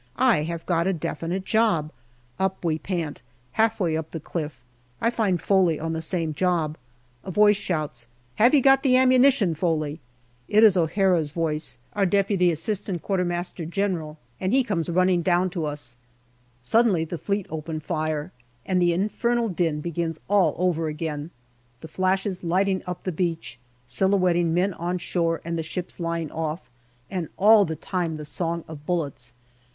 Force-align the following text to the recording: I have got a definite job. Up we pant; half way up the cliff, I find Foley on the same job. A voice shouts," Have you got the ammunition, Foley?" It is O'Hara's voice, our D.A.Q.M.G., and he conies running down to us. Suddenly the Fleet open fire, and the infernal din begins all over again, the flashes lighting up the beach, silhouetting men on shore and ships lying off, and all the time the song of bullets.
I 0.17 0.41
have 0.45 0.65
got 0.65 0.87
a 0.87 0.93
definite 0.93 1.45
job. 1.45 1.91
Up 2.39 2.65
we 2.65 2.79
pant; 2.79 3.21
half 3.51 3.79
way 3.79 3.95
up 3.95 4.09
the 4.09 4.19
cliff, 4.19 4.63
I 4.99 5.11
find 5.11 5.39
Foley 5.39 5.79
on 5.79 5.93
the 5.93 6.01
same 6.01 6.33
job. 6.33 6.75
A 7.23 7.29
voice 7.29 7.55
shouts," 7.55 8.07
Have 8.41 8.55
you 8.55 8.61
got 8.61 8.81
the 8.81 8.97
ammunition, 8.97 9.53
Foley?" 9.53 9.99
It 10.57 10.63
is 10.63 10.75
O'Hara's 10.75 11.29
voice, 11.29 11.77
our 11.93 12.07
D.A.Q.M.G., 12.07 12.49
and 14.39 14.53
he 14.53 14.63
conies 14.63 14.89
running 14.89 15.21
down 15.21 15.51
to 15.51 15.65
us. 15.67 15.97
Suddenly 16.63 17.05
the 17.05 17.19
Fleet 17.19 17.45
open 17.51 17.79
fire, 17.79 18.31
and 18.65 18.81
the 18.81 18.93
infernal 18.93 19.49
din 19.49 19.81
begins 19.81 20.19
all 20.27 20.55
over 20.57 20.87
again, 20.87 21.29
the 21.81 21.87
flashes 21.87 22.43
lighting 22.43 22.81
up 22.87 23.03
the 23.03 23.11
beach, 23.11 23.59
silhouetting 23.85 24.51
men 24.51 24.73
on 24.73 24.97
shore 24.97 25.41
and 25.45 25.63
ships 25.63 25.99
lying 25.99 26.31
off, 26.31 26.71
and 27.11 27.29
all 27.37 27.65
the 27.65 27.75
time 27.75 28.17
the 28.17 28.25
song 28.25 28.63
of 28.67 28.87
bullets. 28.87 29.33